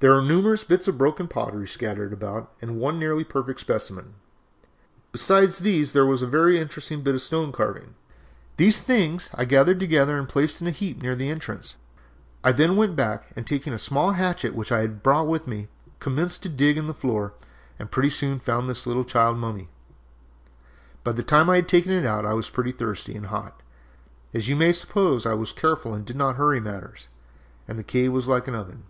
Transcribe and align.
"There 0.00 0.10
were 0.12 0.22
numerous 0.22 0.64
bits 0.64 0.88
of 0.88 0.98
broken 0.98 1.28
pottery 1.28 1.68
scattered 1.68 2.12
about 2.12 2.50
and 2.60 2.80
one 2.80 2.98
nearly 2.98 3.22
perfect 3.22 3.60
specimen. 3.60 4.14
Besides 5.12 5.58
these 5.58 5.92
there 5.92 6.04
was 6.04 6.20
a 6.20 6.26
very 6.26 6.58
interesting 6.58 7.02
bit 7.02 7.14
of 7.14 7.22
stone 7.22 7.52
carving. 7.52 7.94
These 8.56 8.80
things 8.80 9.30
I 9.36 9.44
gathered 9.44 9.78
together 9.78 10.18
and 10.18 10.28
placed 10.28 10.60
in 10.60 10.66
a 10.66 10.72
heap 10.72 11.00
near 11.00 11.14
the 11.14 11.28
entrance. 11.30 11.76
I 12.42 12.50
then 12.50 12.74
went 12.74 12.96
back 12.96 13.28
and, 13.36 13.46
taking 13.46 13.72
a 13.72 13.78
small 13.78 14.12
hatchet 14.14 14.56
which 14.56 14.72
I 14.72 14.80
had 14.80 15.04
brought 15.04 15.28
with 15.28 15.46
me, 15.46 15.68
commenced 16.00 16.42
to 16.42 16.48
dig 16.48 16.76
about 16.76 16.80
in 16.82 16.86
the 16.88 16.94
floor 16.98 17.32
and 17.78 17.88
pretty 17.92 18.10
soon 18.10 18.40
found 18.40 18.68
this 18.68 18.88
little 18.88 19.04
child 19.04 19.38
mummy. 19.38 19.68
"By 21.04 21.12
the 21.12 21.22
time 21.22 21.48
I 21.48 21.54
had 21.56 21.68
taken 21.68 21.92
it 21.92 22.04
out 22.04 22.26
I 22.26 22.34
was 22.34 22.50
pretty 22.50 22.72
thirsty 22.72 23.14
and 23.14 23.26
hot, 23.26 23.62
as 24.34 24.48
you 24.48 24.56
may 24.56 24.72
suppose. 24.72 25.24
I 25.24 25.34
was 25.34 25.52
careful 25.52 25.94
and 25.94 26.04
did 26.04 26.16
not 26.16 26.34
hurry 26.34 26.58
matters, 26.58 27.06
and 27.68 27.78
the 27.78 27.84
cave 27.84 28.12
was 28.12 28.26
like 28.26 28.48
an 28.48 28.56
oven. 28.56 28.82